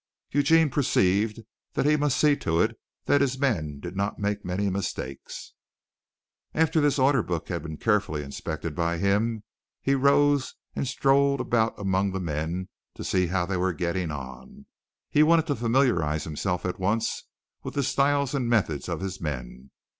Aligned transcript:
Eugene 0.31 0.71
perceived 0.71 1.41
that 1.73 1.85
he 1.85 1.95
must 1.95 2.17
see 2.19 2.35
to 2.35 2.59
it 2.59 2.75
that 3.05 3.21
his 3.21 3.37
men 3.37 3.79
did 3.79 3.95
not 3.95 4.17
make 4.17 4.43
many 4.43 4.67
mistakes. 4.67 5.53
After 6.55 6.81
this 6.81 6.97
order 6.97 7.21
book 7.21 7.49
had 7.49 7.61
been 7.61 7.77
carefully 7.77 8.23
inspected 8.23 8.73
by 8.73 8.97
him, 8.97 9.43
he 9.79 9.93
rose 9.93 10.55
and 10.75 10.87
strolled 10.87 11.39
about 11.39 11.77
among 11.79 12.13
the 12.13 12.19
men 12.19 12.67
to 12.95 13.03
see 13.03 13.27
how 13.27 13.45
they 13.45 13.57
were 13.57 13.73
getting 13.73 14.09
on. 14.09 14.65
He 15.11 15.21
wanted 15.21 15.45
to 15.45 15.55
familiarize 15.55 16.23
himself 16.23 16.65
at 16.65 16.79
once 16.79 17.25
with 17.61 17.75
the 17.75 17.83
styles 17.83 18.33
and 18.33 18.49
methods 18.49 18.89
of 18.89 19.01
his 19.01 19.21
men. 19.21 19.69